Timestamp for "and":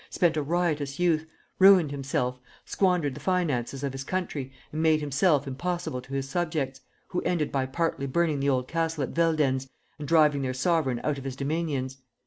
4.71-4.81, 9.99-10.07